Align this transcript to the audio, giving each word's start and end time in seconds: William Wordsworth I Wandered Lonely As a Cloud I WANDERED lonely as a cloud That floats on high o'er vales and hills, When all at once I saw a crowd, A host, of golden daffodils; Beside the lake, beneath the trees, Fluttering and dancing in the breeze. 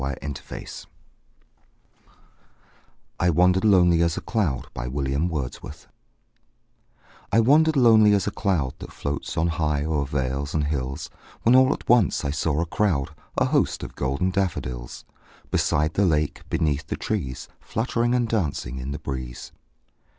William 0.03 0.33
Wordsworth 0.49 0.87
I 3.19 3.29
Wandered 3.29 3.63
Lonely 3.63 4.01
As 4.01 4.17
a 4.17 4.21
Cloud 4.21 4.65
I 4.75 4.87
WANDERED 7.37 7.75
lonely 7.75 8.13
as 8.15 8.25
a 8.25 8.31
cloud 8.31 8.73
That 8.79 8.91
floats 8.91 9.37
on 9.37 9.45
high 9.47 9.83
o'er 9.85 10.05
vales 10.07 10.55
and 10.55 10.63
hills, 10.63 11.11
When 11.43 11.53
all 11.55 11.71
at 11.71 11.87
once 11.87 12.25
I 12.25 12.31
saw 12.31 12.61
a 12.61 12.65
crowd, 12.65 13.11
A 13.37 13.45
host, 13.45 13.83
of 13.83 13.93
golden 13.93 14.31
daffodils; 14.31 15.05
Beside 15.51 15.93
the 15.93 16.05
lake, 16.07 16.49
beneath 16.49 16.87
the 16.87 16.97
trees, 16.97 17.47
Fluttering 17.59 18.15
and 18.15 18.27
dancing 18.27 18.79
in 18.79 18.89
the 18.93 18.97
breeze. 18.97 19.51